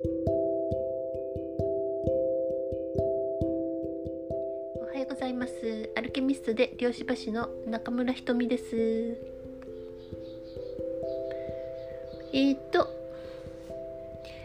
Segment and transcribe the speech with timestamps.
[0.00, 0.06] お
[4.92, 5.90] はようございます。
[5.96, 8.76] アルケミストで漁師橋の中村ひとみです。
[12.32, 12.88] えー、っと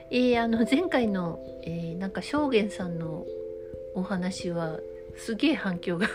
[0.10, 3.28] えー、あの前回の、えー、なんか証言さんの
[3.94, 4.80] お話は
[5.18, 6.08] すげえ反響が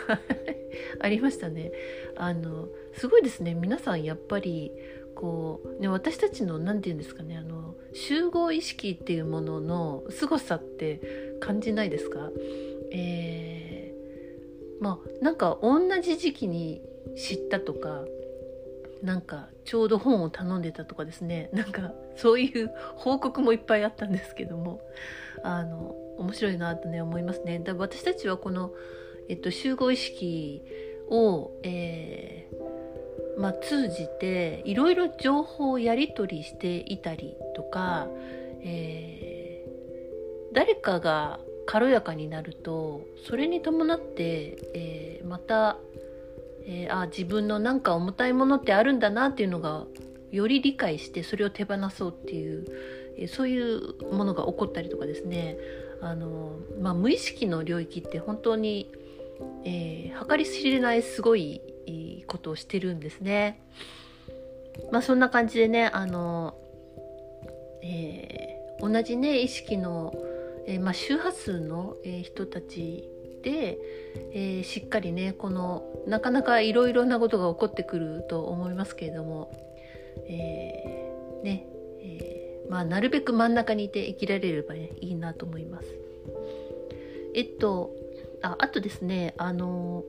[0.99, 1.71] ありましたね。
[2.17, 3.53] あのすごいですね。
[3.53, 4.73] 皆さんやっぱり
[5.15, 7.37] こう、ね、私たちの何て言うんですかね。
[7.37, 7.58] あの
[7.93, 12.29] 集合意識っていうものの凄さって感じないですか？
[12.91, 16.81] えー、まあなんか同じ時期に
[17.15, 18.03] 知ったとか
[19.01, 21.49] なんかちょうど本を頼んでたとかですね。
[21.53, 24.81] なんかそういう報告もいっぱいあったんですけども。
[25.41, 27.59] あの面白いなとね思いますね。
[27.59, 28.73] だ私たちはこの、
[29.29, 30.61] えっと、集合意識
[31.09, 32.57] を、えー、
[33.39, 38.07] まあ、通じていろいろ情報をやり取りしていたりとか、
[38.61, 45.77] えー、誰かが軽やかになるとそれに伴って、えー、また
[46.71, 49.85] えー、あ自分のなんか重たいものってあるんだなっていうのが
[50.31, 52.65] より理解してそれを手放そうっていう、
[53.17, 55.57] え、そういうものが起こったりとかですね。
[56.01, 58.91] あの、まあ、無意識の領域って本当に、
[59.65, 61.61] え、計り知れないすごい
[62.29, 63.59] ことをしてるんですね。
[64.91, 66.55] まあ、そんな感じでねあの、
[67.83, 70.13] えー、同じね意識の、
[70.67, 73.09] えーまあ、周波数の、えー、人たち
[73.43, 73.77] で、
[74.33, 79.51] えー、しっかりねこのなかなかいろいろなことが起こってくると思いますけれども、
[80.27, 81.67] えー、ね、
[82.01, 85.87] えー、まあなるべく真ん中にいて生きられればねいいなと思います。
[87.35, 87.91] えっと
[88.41, 90.03] ああとですねあの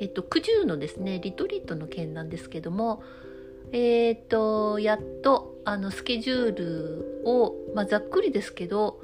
[0.00, 3.02] えっと九十のですねリトリートの件なんですけども
[3.72, 9.00] え、っとやっとあのスケジュールを、まあ、ざっくりですけど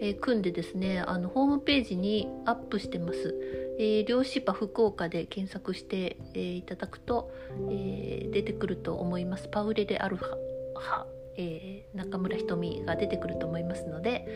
[0.00, 3.34] えー、組んでですねあのホームページにアップしてます。
[3.78, 7.30] えー、漁師場福岡で検索して、えー、いただくと、
[7.70, 9.48] えー、出てくると思います。
[9.48, 11.04] パウレレアルファ、
[11.36, 14.26] えー、中村ひとみが出てくると思いますので、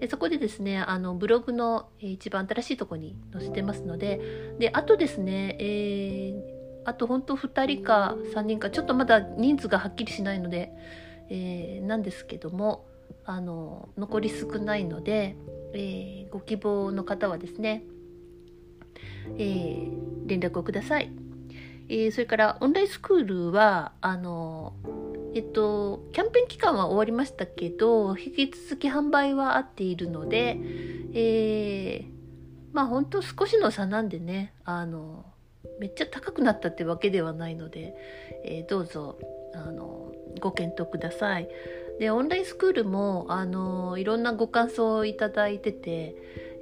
[0.00, 4.20] えそこでですねあのブログの、え一番新しいとこに載せてますので
[4.58, 10.72] であとですね、えー、あと本当2人か3人かちょっとまだ人数がはっきりしないので、
[11.30, 12.86] えー、なんですけども
[13.24, 15.36] あの残り少ないので、
[15.74, 17.82] えー、ご希望の方はですね、
[19.36, 19.90] えー、
[20.26, 21.10] 連絡をください。
[21.90, 24.74] えー、それからオンラインスクールはあの
[25.34, 30.58] えっとキャンペーン期間は終わりましたけど引き続き販売は合っているので、
[31.14, 32.08] えー、
[32.72, 35.24] まあ本当少しの差なんでねあの
[35.80, 37.94] めっちゃ高くなったってわけではないので、
[38.44, 39.18] えー、どうぞ
[39.54, 41.48] あのご検討ください。
[41.98, 46.14] でオンラインスクールもあのいろんなご感想をいただいてて、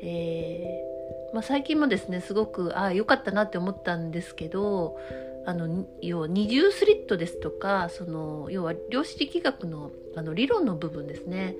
[0.03, 4.97] えー、まあ、最近もですねすごくああ良かったなって思ったんですけど
[5.47, 11.55] あの要は二重スリットですとかその要は量子力学のあの理論の部分ですね。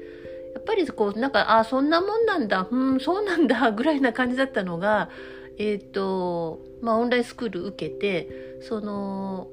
[0.55, 5.11] やっぱりこうなんかあそんなもんなんだうんそうなんだ ぐらいな感じだったのが
[5.59, 9.49] えっ、ー、とまあオンラインスクール受けてその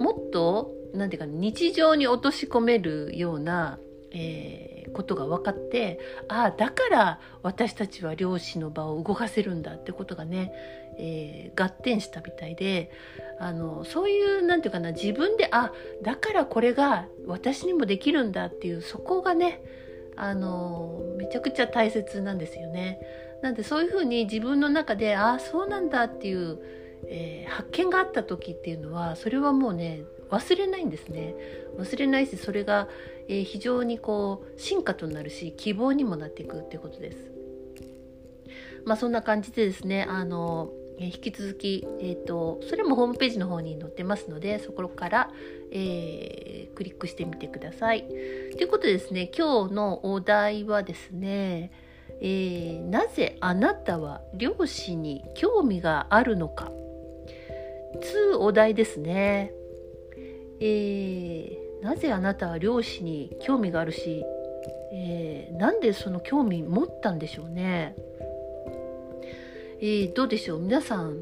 [0.00, 3.78] もっとなんていうか日常に落とし込めるような、
[4.12, 10.52] えー、ことが分かってああだから私たちは漁師の場を動かせるんだってことがね、
[10.98, 12.90] えー、合点したみたいで
[13.38, 19.62] あのそういうなんていうかな自分であだからこれが私にもできるんだっていうそこがね
[20.16, 23.00] あのめちゃくちゃ大切なんですよね。
[23.42, 26.58] なんでそういうふうに自分の中でああそうなんだっていう、
[27.08, 31.34] えー、発見があった時っていうのはそれはもうね忘れないんですね
[31.78, 32.88] 忘れないしそれが、
[33.28, 37.18] えー、非常にこう進化となるし希望にもなっていくっていうことです
[38.84, 45.30] まあそんな感じでですねあのえ引き続き、えーと、それもホームページの方に載ってますのでそこから、
[45.70, 48.04] えー、クリックしてみてください。
[48.06, 51.70] ということでですね今日のお題はですね、
[52.20, 56.70] えー、なぜあなたは漁師に興味があるのか
[58.00, 59.52] つお題ですね。
[60.60, 64.24] えー、なぜあなたは漁師に興味があるし、
[64.92, 67.94] え、なんでその興味持ったんでしょうね。
[69.80, 70.60] えー、どうでしょう？
[70.60, 71.18] 皆さん、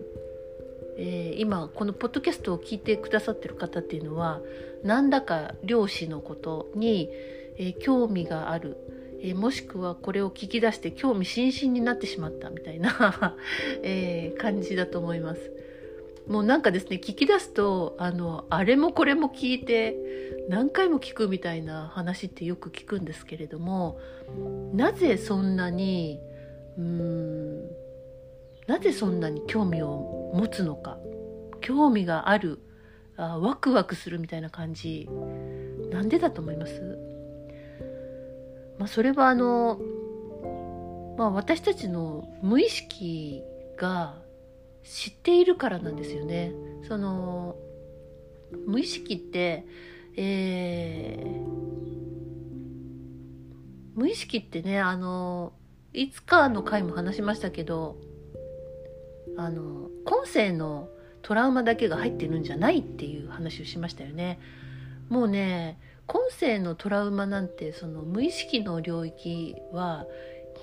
[0.97, 4.41] えー、今このポッドキャストを聞いてくださってる方っていうのは
[4.85, 7.11] 何らか漁師のことに、
[7.59, 8.77] えー、興味がある、
[9.21, 13.37] え、もしくはこれを聞き出して興味津々になってしまったみたいな
[13.83, 15.51] え、感じだと思います。
[16.29, 19.95] もうなんかですね聞き出すとあのあれもこれも聞いて
[20.49, 23.99] 何回も聞くみたいな話ってよく聞くんですけれども
[24.73, 26.19] なぜそんなに
[26.79, 27.84] うーん
[28.67, 30.99] なぜそんなに興味を持つのか？
[31.61, 32.61] 興味がある
[33.17, 35.09] あワクワクするみたいな感じ。
[35.91, 36.99] なんでだと思います？
[38.79, 39.79] まあ、それはあの、
[41.17, 43.43] まあ、私たちの無意識
[43.77, 44.17] が
[44.83, 46.53] 知っているからなんですよね。
[46.89, 47.57] その
[48.67, 49.65] 無意識って、
[50.17, 51.41] えー、
[53.95, 55.53] 無意識ってねあの
[55.93, 57.97] いつかの回も話しましたけど
[59.37, 60.89] あの今世の
[61.23, 64.39] トラウマだけが入ってるんじゃないっていう話をしましたよね。
[65.09, 70.07] もうね今世のトラウマなんてその無意識の領域は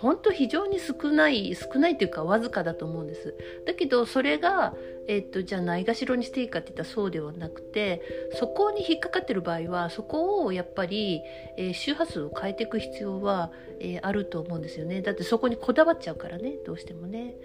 [0.01, 3.35] 本当非常に少ない少ないというかわずかだと思うんです。
[3.65, 4.73] だけどそれが、
[5.07, 8.01] えっとじゃあないがしろにしていいかって言ったらそうではなくて
[8.39, 11.21] そこに引っかかってる場合はそこをやっぱり、
[11.57, 15.01] えー、周波数を変えていく必要は、えー、あると思うんですよね。
[15.01, 17.35] だってそこにこだわっちゃうからねどうしてもね。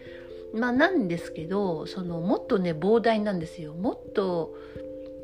[0.57, 4.55] まあなんですけどそのもっとね膨大なんですよもっと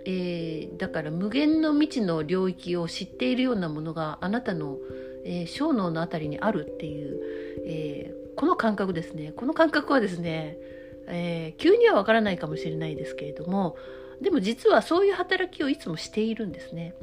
[0.05, 4.79] えー、だから無限の未知の領域を知っているようなものがあなたの、
[5.25, 7.21] えー、小脳のあたりにあるっていう、
[7.67, 10.59] えー、この感覚ですねこの感覚はですね、
[11.07, 13.77] え急にはわからないかもしれないですけれども
[14.21, 16.95] でも実はそういう働きをいつもしているんですね。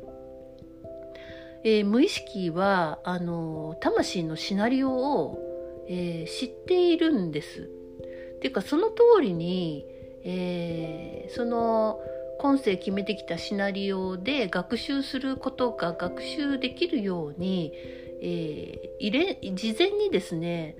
[1.66, 7.70] え無意識はあの魂のシナリオを、え知っているんです。
[8.40, 9.86] っていうかその通りに、
[10.24, 12.00] えその
[12.40, 17.74] 今世決めてきたシナリオで学習することが学習できるように、
[18.22, 20.78] えー、事前にですね、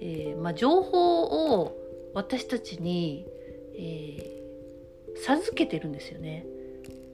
[0.00, 1.76] えー、まあ、情報を
[2.14, 3.26] 私たちに、
[3.76, 6.46] えー、授けてるんですよね。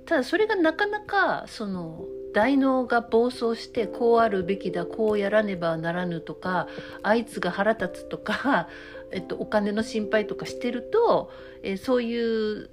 [0.04, 2.04] ただそれがなかなかその
[2.34, 6.68] 大脳が暴走してこうあるべきだこうやらねばならぬとか
[7.02, 8.68] あいつが腹立つとか、
[9.12, 11.30] えっと、お金の心配とかしてると、
[11.62, 12.70] えー、そういう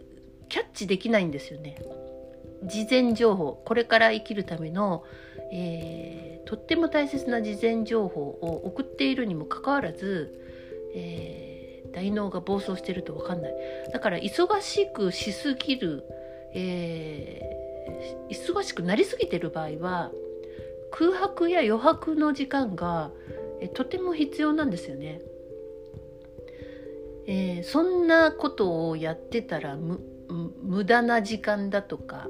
[0.49, 1.77] キャッチできないんですよね。
[2.65, 5.03] 事前情報これから生きるための、
[5.51, 10.39] えー、とっても大切な事前情報を送っているにもかかわらず、
[10.95, 13.53] えー、大脳が暴走してると分かんない
[13.91, 16.05] だから忙しくしすぎる、
[16.53, 20.11] えー、忙しくなりすぎてる場合は
[20.91, 23.09] 空白や余白の時間が、
[23.59, 25.21] えとても必要なんですよね。
[27.27, 32.27] えー、そんなことをやってたら無駄な時間だとか、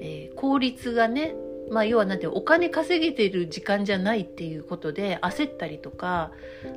[0.00, 1.34] えー、効率がね
[1.70, 6.30] まあ要はなんてお金稼げてる時間じゃないっていうことで焦ったりとか、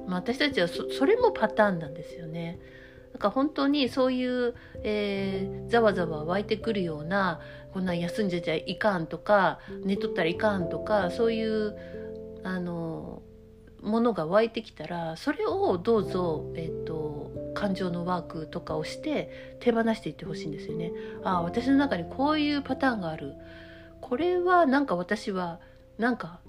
[0.07, 2.59] まあ、私たちはそれもパターンなんですよね。
[3.13, 7.39] だか本当にそういう、えー、ざわざわ湧いてくるような
[7.73, 11.75] こんな休んじゃちゃいかんとか寝とったらいかんとかそういう
[12.43, 13.21] あの
[13.81, 20.91] ものが湧いてきたらそれをどうぞ、えーと、感情のワークとかをして手放していってほしいんですよね。
[21.23, 23.33] ああ私の中にこういうパターンがある
[24.01, 25.59] これはなんか私は
[25.97, 26.39] なんか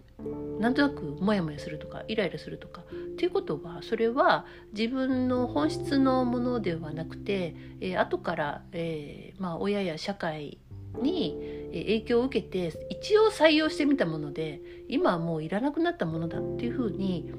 [0.58, 4.44] なんとなくモヤモヤするとかイライラするとかっていうことはそれは
[4.76, 10.58] 自分の本質のものではなくて、えー、後から、えーまあ、親や社会
[11.00, 11.36] に
[11.72, 17.30] 影響を受けて一応採用してみたもので今はもういらなくなったものだっていうふうに、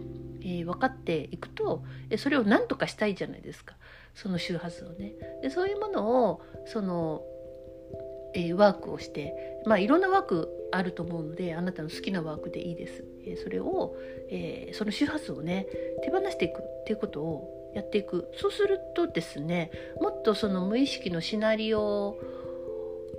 [0.41, 1.83] えー、分かっていくと
[2.17, 3.75] それを何とかしたいじゃないですか
[4.15, 5.13] その周波数をね。
[5.41, 7.21] でそういうものをその、
[8.33, 13.03] えー、ワークをしてまあいろんなワークあると思うのであなたの好きなワークでいいです。
[13.25, 13.95] え、それを、
[14.29, 15.67] えー、その周波数をね
[16.03, 22.17] 手放していくっていうことをやっていくそうするとですねもっとその無意識のシナリオ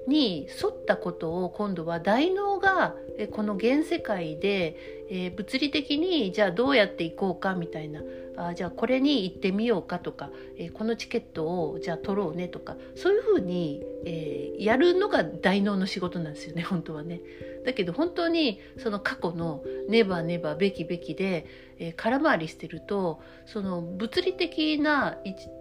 [0.07, 2.95] に沿ったことを今度は大脳が
[3.33, 4.77] この現世界で、
[5.11, 8.01] えー、物理的にじゃあどうやっていこうかみたいな
[8.37, 17.21] あじゃあこれに行ってみようかとか、えー、このチケットをじゃあ取ろうねとかそういうふうに、えー、やるのが大脳の仕事なんですよね本当はね。
[17.65, 21.47] だけど本当にその過去のネバネバべきべきで、
[21.79, 25.19] え、空回りしてるとその物理的な、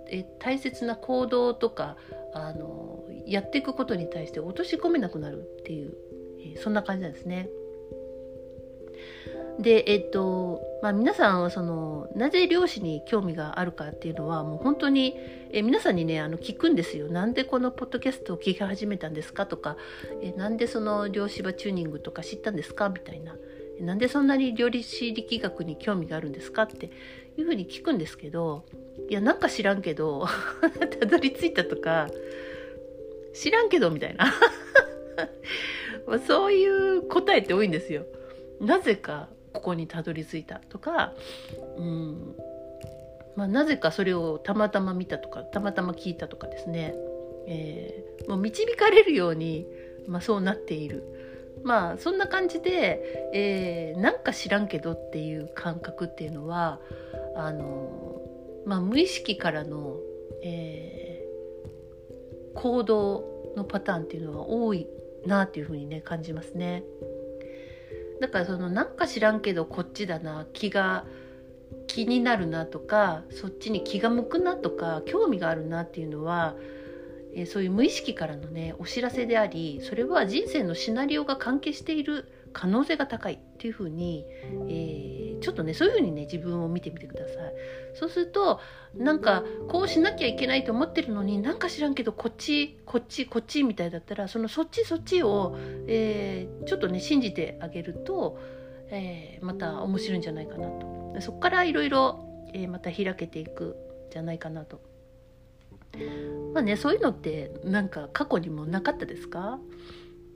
[0.10, 1.98] え大切な行動とか
[2.34, 5.94] あのやっていくことに対して落とし込めなくなるっていう、
[6.40, 7.50] えそんな感じなんですね。
[9.60, 15.16] でえっとまあ、皆さんはそのなぜ漁師に興味があるかっていうのはもう本当に
[15.52, 17.10] え皆さんにねあの聞くんですよ。
[17.10, 19.78] なんでこのポッドキャストを聞き始めたんですかとか
[20.22, 22.90] えなんでその漁師場チューニングとか知ったんですか？
[22.90, 23.36] みたいな
[23.82, 26.90] なんでそんなに料理師力学に興味があるんですかって
[27.38, 28.66] いうふうに聞くんですけど
[29.10, 30.28] いやなんか知らんけど
[31.00, 32.08] たどり着いたとか
[33.34, 34.34] 知らんけどみたいな
[36.28, 38.06] そういう答えって多いんですよ。
[38.60, 41.14] なぜかここにたどり着いたとか、
[41.78, 42.36] うん
[43.36, 46.94] まあ、なぜかそれをたまたま見たとかたまたま聞いたとかですね、
[47.48, 49.66] えー、もう導かれるように、
[50.08, 51.04] まあ、そうなっている。
[51.64, 56.80] まあそんな感じで、えー、なんか知らんけどっていう感覚っていうのは
[57.36, 58.22] あの、
[58.66, 59.98] まあ、無意識からの、
[60.44, 61.01] えー、
[62.56, 64.88] 行動のパターンっていうのは多い
[65.26, 66.84] なっていうふうにね感じますね。
[68.20, 71.06] だからそのなんか知らんけどこっちだな気が
[71.88, 76.56] 気になるなとかそっちに気が向くなとか興味があるなっていうのは、
[77.34, 84.26] え、そういう無意識からのねお知らせでありそれは人生のシナリオが関係している可能性が高いっていうふうに、
[84.68, 87.54] えー、ちょっとねそういうふうにね自分を見てみてください。
[87.94, 88.60] そうすると
[88.96, 98.40] なんかこうしなきゃいけないと思ってるのになんか知らんけどこっちこっちこっちみたいだったらそのそっちそっちを、えー、ちょっとね信じてあげると、
[98.90, 101.16] えー、また面白いんじゃないかなと。
[101.20, 102.26] そこからいろいろ
[102.70, 103.76] また開けていく
[104.12, 104.82] じゃないかなと。
[106.54, 109.60] まあねそういうのってなんか過去にもなかったですか？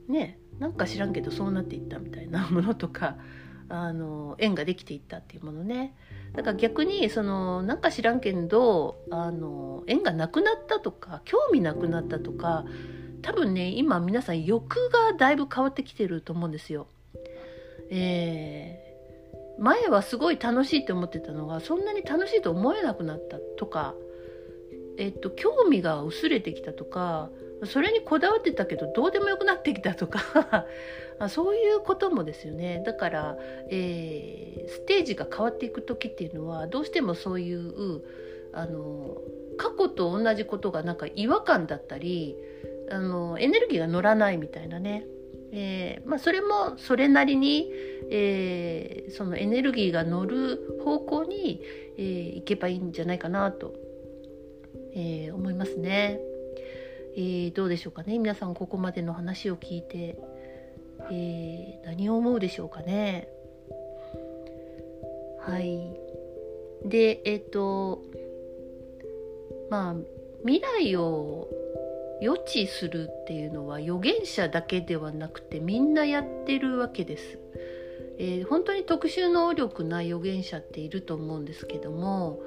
[0.08, 3.16] ねなんか知らんけどそうなっていったみたいな ものとか
[3.68, 5.94] あの縁ができていったっていうものね
[6.34, 12.64] だから逆にそのなんか知らんけどあの縁がなくなったとか興味なくなったとか
[13.22, 16.86] 多分ね今皆さん欲がだいぶ変わってきてると思うんですよ。
[17.90, 23.94] えー、前はすごい楽しいって思ってたのがそんなに楽しいと思えなくなったとか、
[24.96, 27.30] えっと、興味が薄れてきたとか
[27.64, 30.66] それにこだわってたけどどうでもよくなってきたとか。
[31.30, 32.82] そういうこともですよね。
[32.84, 33.38] だから、
[33.70, 38.02] えー、ステージが変わっていく時っていうのはどうしてもそういう
[38.52, 39.16] あの
[39.56, 42.36] 過去と同じことがなんか違和感だったり
[42.90, 45.06] あのエネルギーが乗らないみたいなね、
[45.52, 47.70] えーまあ、それもそれなりに、
[48.10, 51.62] えー、そのエネルギーが乗る方向に、
[51.96, 53.74] えー、行けばいいんじゃないかなと、
[54.94, 56.20] え、思いますね。
[57.16, 58.18] えー、どうでしょうかね。
[58.18, 60.18] 皆さんここまでの話を聞いて、
[61.10, 63.28] えー、何を思うでしょうかね。
[65.40, 65.96] はい。
[66.84, 68.02] でえっ、ー、と
[69.70, 69.96] まあ
[70.44, 71.48] 未来を
[72.20, 77.38] 予知するっていうのは預言者だけではなくてみんなやってるわけです。
[78.18, 82.40] えー、本当に特殊能力な預言者っていると思うんですけども、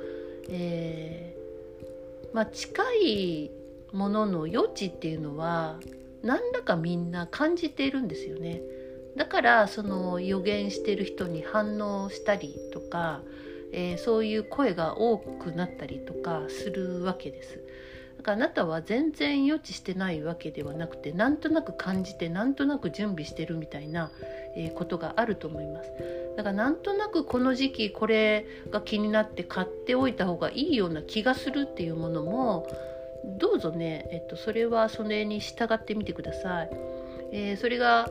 [0.49, 3.51] えー、まあ、近い
[3.91, 5.79] ものの余地っていうのは
[6.23, 8.61] 何らかみんな感じているんですよね。
[9.15, 13.21] だからその予言してる人に反応したりとか、
[13.71, 17.59] えー、そういう声が多くなったりとかするわけです。
[18.17, 24.11] だからあなたは全然予知してないわけではなくてなんとなく感じてなんとなく準備してるみたいな、
[24.57, 25.91] え、ことがあると思います。
[26.35, 32.67] だからなんとなくこの時期これが気になって買っておいた方がいいような気がするっていうものも
[33.25, 36.69] どうぞね、えっと、それはそれに従ってみてください。
[37.31, 38.09] えー、それが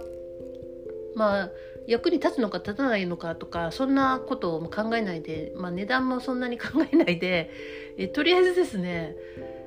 [1.15, 1.51] まあ
[1.87, 7.51] 役に立つのか立たないのかとかそんなことを考えないで、まあ、値段もそんなに考えないで、
[7.97, 9.17] えー、とりあえずですね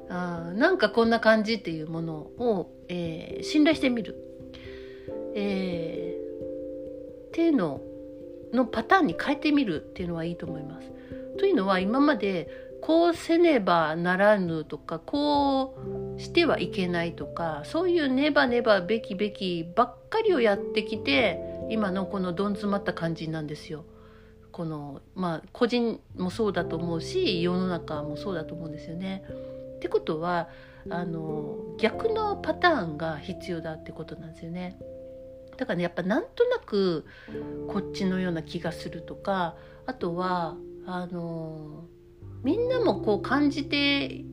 [0.08, 4.16] あなんかこんな感じっていうものを、えー、信頼してみる、
[5.36, 7.82] えー、っていうの
[8.54, 10.92] のパターンに変えてみるっていうのはいいと思います。
[11.40, 12.50] というのは今まで
[12.82, 15.78] こうせねばならぬとかこ
[16.18, 23.86] うしてはいけないとかそういうねばねばべきべきばっかりをやってきて今のこのどん詰まった感じなんですよ。
[24.52, 29.24] このまあ個人もそうだと思うし世の中もそうだと思うんですよね。
[29.76, 30.50] ってことは
[30.90, 34.78] あの逆のパターンが必要だってことなんですよね。
[35.58, 37.06] だからねやっぱなんとなく
[37.68, 41.86] こっちのような気がするとかあとはあの
[42.44, 44.24] みんなもこう感じて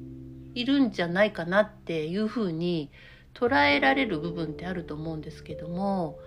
[0.54, 2.90] いるんじゃないかなっていうふうに
[3.34, 6.18] 捉えられる部分ってあると思うんですけども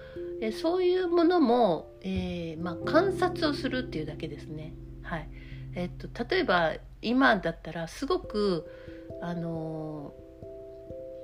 [0.42, 4.74] えそういうものも、えー、まあ、観察をするっていうだけですね。
[5.04, 5.30] はい
[5.76, 8.66] えっと、例えば今だったらすごく
[9.22, 10.14] あの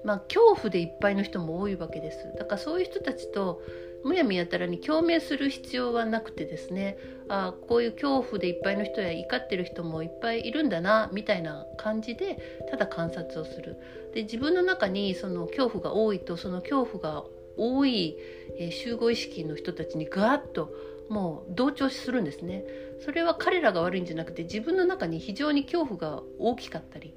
[0.06, 3.62] まあ、恐怖でいっぱいの人も多いわけですだからそういう人たちと
[4.08, 6.98] むやみやたらに共鳴する必要はなくてですね
[7.28, 12.38] あこういう恐怖でいっぱいの人や怒ってる人もいっぱいいるんだなみたいな感じで
[12.72, 13.78] ただ観察をする。
[14.14, 17.26] で自分の中にその恐怖が多いとその恐怖が
[17.58, 18.18] 多い、
[18.58, 20.72] え、集合意識の人たちにガーッと
[21.10, 22.64] もう同調するんですね。
[23.00, 27.14] それは彼らが悪いんじゃなくて自分の中に非常に恐怖が大きかったり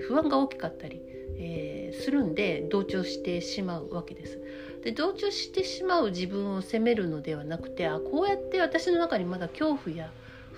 [0.00, 1.00] 不安が大きかったり、
[1.38, 4.41] えー、するんで同調してしまうわけです。
[4.82, 10.10] で同調してしまう自分を責めるのではなくてあこうやって私の中にまだ恐怖や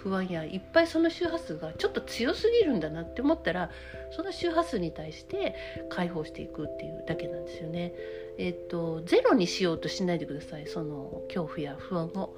[0.05, 3.71] 不安やいっぱいその周波数がちょっと強すぎるんだなって思ったら
[4.11, 5.55] その周波数に対して
[5.89, 7.95] 解放していくっていうだけなんですよね。
[8.37, 12.35] えっとゼロにしようとしないでくださいその恐怖や不安を。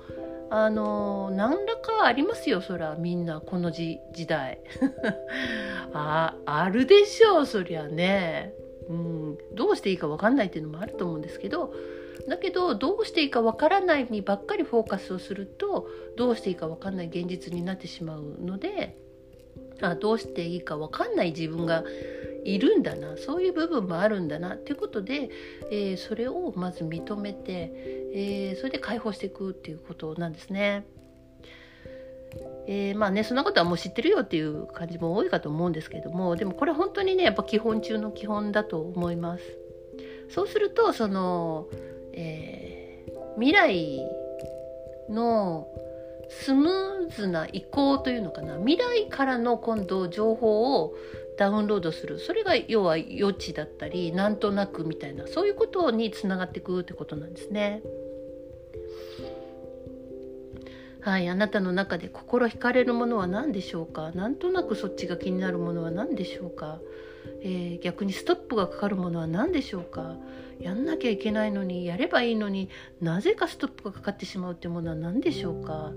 [0.48, 4.60] あの何らかありますよそらみんなこの時代
[5.92, 8.54] ああるでしょうそりゃね、
[8.88, 11.74] うん、どうしていいか分かんないっていうのもあると思うんですけど
[12.28, 18.96] だけどどうしていいかわからないにばっかりフォーカスをするとどうしていいかわかんない現実になってしまうので
[19.82, 21.84] あどうしていいかわかんない自分が
[22.44, 25.30] いるんだなそういう部分もあるんだなっていうことで、
[25.70, 27.72] えー、それをまず認めて、
[28.14, 30.86] えー、それで解放していくっていうことなんですね。
[32.66, 39.44] えー、まあねそんなことはもう知ってるよっていう感じも多いかと思うんですけどもでもこれ本当にねやっぱ基本中の基本だと思います。
[40.28, 41.68] そうするとその
[42.16, 44.00] えー、未来
[45.10, 45.68] の
[46.28, 50.94] スムーズな移行というのかな未来からの今度情報を
[51.38, 57.82] ダウンロードするそれが要は予知だったりなんとなくみたいなそういうことにつながっていくってことなんですね。
[61.06, 64.10] はい、あなたの中で心惹かれるものは何でしょうか？
[64.10, 66.80] なんとなくそっちが気になるものは何でしょうか、
[67.42, 70.16] えー、逆にストップがかかるものは何でしょうか？
[70.58, 72.70] やんなきゃいけないのにやればいいのに
[73.00, 75.92] なぜかストップがかかってしまうっていうものは何でしょうか、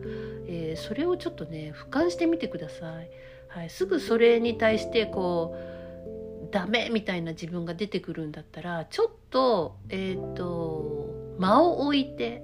[0.46, 3.10] えー、それをちょっとね俯瞰してみてください。
[3.48, 12.44] はい、すぐそれに対してこうダメみたいな自分が出てくるんだったらちょっと,、えーと、間を置いて、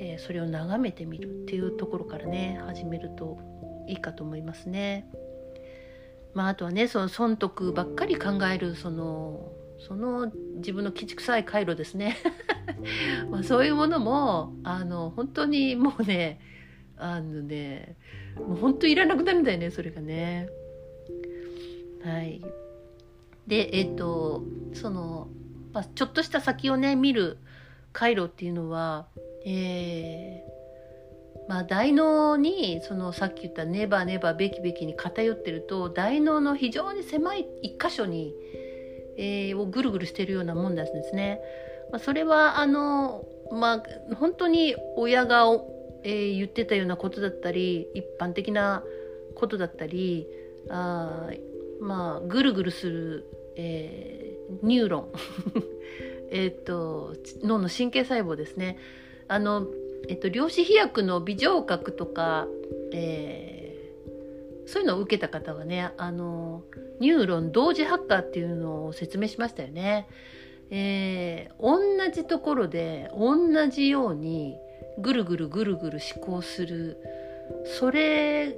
[0.00, 3.38] えー、それを眺めてみるっていうところからね始めると
[3.86, 5.06] いいかと思いますね。
[6.32, 12.16] まあ、あとはねその損得ばっかり考えるそのその自分の基地臭い回路ですね
[13.30, 16.38] まあそういうものもあの本当にもうね
[16.96, 17.96] あのね
[18.36, 20.48] もう本当いらなくなるんだよねそれがね。
[22.02, 22.40] はい
[23.46, 25.28] でえっ、ー、とその、
[25.72, 27.36] まあ、ちょっとした先をね見る
[27.92, 29.08] 回路っていうのは
[29.44, 38.34] えー、まあ大脳にそのさっき言ったネバネバベキベキに偏ってると大脳の非常に狭い一箇所に
[39.20, 41.40] えー、をぐるぐるしてるようなもんなんですね。
[41.92, 45.44] まあ、それはあのまあ本当に親が、
[46.02, 48.82] えー、言ってたようなことだったり一般的な
[49.34, 50.26] ことだったり
[50.70, 51.28] あ
[51.80, 53.26] まあぐるぐるする、
[53.56, 55.12] えー、ニューロン
[56.32, 58.78] えっと脳の神経細胞ですね。
[59.30, 59.66] あの
[60.08, 62.48] えっと、量子飛躍の微乗核とか、
[62.92, 66.64] えー、そういうのを受けた方はねあの
[66.98, 70.08] ニューロン同時発火っていうのを説明しましたよね。
[70.72, 71.80] えー、同
[72.12, 74.56] じところで同じように
[74.98, 76.96] ぐるぐるぐるぐる思考する
[77.64, 78.56] それ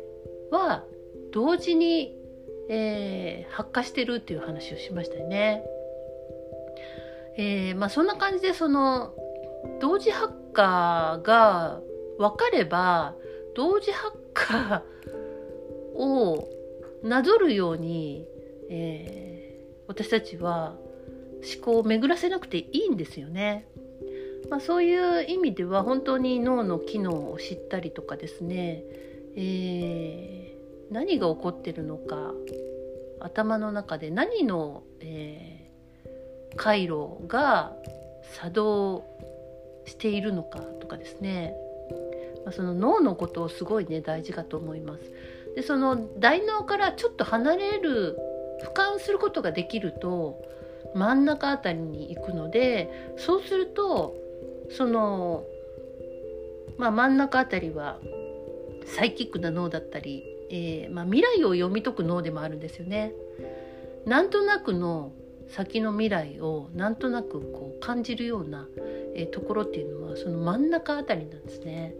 [0.50, 0.84] は
[1.32, 2.14] 同時に、
[2.68, 5.64] えー、発火してるっていう話をしましたよね。
[7.36, 9.14] えー、まあそんな感じでその
[9.80, 11.80] 同時発火が
[12.18, 13.14] 分かれば
[13.54, 14.82] 同時発火
[15.94, 16.48] を
[17.02, 18.26] なぞるように
[18.74, 20.76] えー、私たちは
[21.54, 23.66] 思考を巡らせなくていいんですよね。
[24.50, 28.82] まあ、そういう意味では本当に脳の機能を知ったりとかですね、
[29.36, 32.32] えー、何が起こってるのか
[33.20, 37.72] 頭の中で何の、えー、回路が
[38.34, 39.04] 作動
[39.84, 41.54] しているのかとかですね、
[42.44, 45.00] まあ、その脳のことをすごいね大事かと思います。
[45.54, 48.16] でその大脳からちょっと離れる
[48.62, 50.40] 俯瞰することができると
[50.94, 54.16] 真ん中あたりに行くのでそうすると
[54.70, 55.44] その、
[56.78, 57.98] まあ、真ん中あたりは
[58.86, 63.12] サイキックな脳だったり、えー、まあ、未来を読み解く脳でもあるんですよね。
[64.06, 65.12] なんとなくの
[65.48, 68.66] 先の未来をなんとなくこう感じるような、
[69.14, 71.94] えー、ところっていうのはその真ん中あたりなんですね。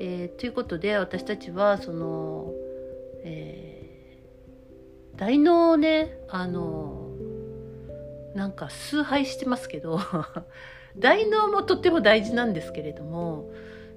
[0.00, 2.52] えー、ということで私たちはその、
[3.22, 3.80] え
[5.20, 7.10] 大脳をねあの
[8.34, 10.00] なんか崇拝してますけど
[10.96, 13.50] 大脳もとっても大事なんですけれども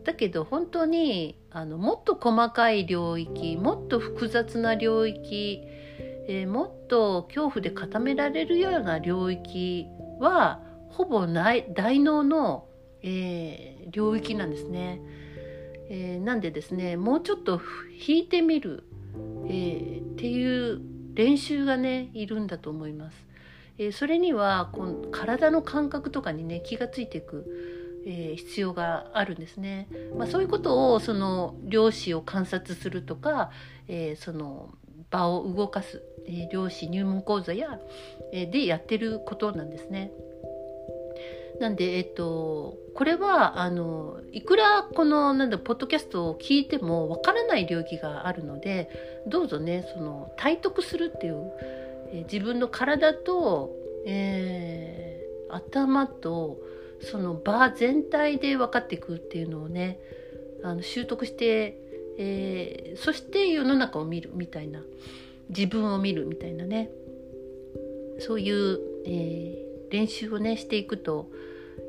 [0.03, 5.61] だけど本当にあのもっと細かい領域もっと複雑な領域、
[6.27, 9.87] えー、もっと恐怖で固められるような領域
[10.19, 10.59] は
[10.93, 12.67] ほぼない大脳の、
[13.01, 15.01] えー、領域なんですね。
[15.89, 17.61] えー、なんでですねもうちょっと
[18.07, 18.83] 引いてみる、
[19.47, 20.81] えー、っていう
[21.13, 23.25] 練習がねいるんだと思います。
[23.77, 27.45] えー、それにはこの体の感覚とかにね気がついていく、
[28.05, 29.87] えー、必要があるんですね。
[30.17, 33.51] まあ、そういうことをその漁師を観察するとか、
[33.87, 34.73] えー、その
[35.09, 37.79] 場を動かす、え漁師入門講座や、
[38.31, 40.11] えでやってることなんですね。
[41.59, 48.89] なんで、えっと、これは、あの、いくらこの、なんだ、ポッドキャストを聞いてもわからない領域があるので、
[49.27, 51.51] どうぞね、その、体得するっていう、
[52.11, 53.71] え自分の体と、
[54.05, 56.59] えー、頭と、
[57.01, 59.99] その場全体で分かっていくっていうのをね、
[60.63, 61.77] あの習得して、
[62.17, 64.83] えー、そして世の中を見るみたいな、
[65.49, 66.89] 自分を見るみたいなね、
[68.19, 71.29] そういう、えー練習をねしていくと、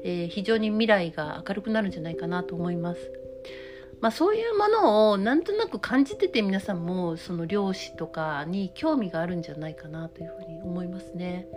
[0.04, 3.00] えー、非常に未来が明るくなるんじゃないかなと思います。
[4.00, 11.48] まあ、そういうものをなんとなく感じてて皆さんもその漁師とかに興味があるんじゃないかなというふうに思いますね。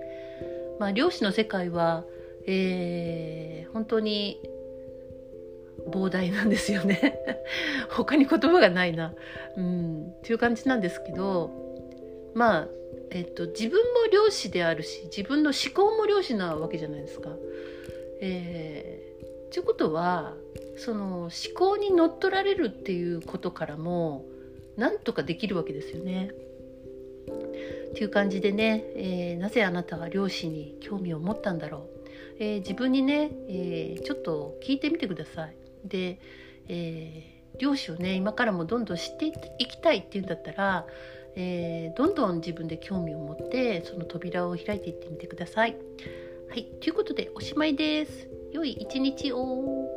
[0.80, 2.06] まあ、漁師の世界は、
[2.46, 4.42] えー、本当に
[5.90, 7.20] 膨大なんですよね
[7.92, 9.14] 他に言葉がないな、
[9.58, 11.52] うん、っていう感じなんですけど
[12.34, 12.68] まあ
[13.12, 17.30] えっと、自分も漁師であるし自分の思考も漁師なわけじゃないですか。
[18.20, 20.34] えー、ということは
[20.78, 24.26] その思考に乗っ取られるっていうことからも
[24.76, 26.32] なんとかできるわけですよね。
[27.92, 32.04] っていう感じでね、えー、なぜあなたは漁師に興味を持ったんだろう、
[32.40, 35.56] えー、自分にね、えー、ちょっと聞いてみてください。
[35.86, 36.20] で、
[36.68, 39.26] え漁師をね今からもどんどん知って
[39.60, 40.86] いきたいっていうんだったら
[41.40, 45.76] えー、どんどん自分で興味を持ってその扉を開いていってみてください。
[46.50, 48.28] はい、ということでおしまいです。
[48.52, 49.88] 良い一日を。